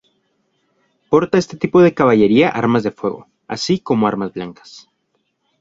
Porta 1.11 1.37
este 1.37 1.57
tipo 1.63 1.79
de 1.83 1.93
caballería 1.93 2.49
armas 2.49 2.81
de 2.81 2.89
fuego, 2.89 3.27
así 3.47 3.79
como 3.79 4.07
armas 4.07 4.33
blancas. 4.33 4.89